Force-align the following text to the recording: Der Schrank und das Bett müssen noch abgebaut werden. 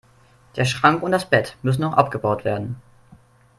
Der 0.55 0.65
Schrank 0.65 1.03
und 1.03 1.11
das 1.11 1.29
Bett 1.29 1.57
müssen 1.61 1.81
noch 1.81 1.93
abgebaut 1.93 2.43
werden. 2.43 2.81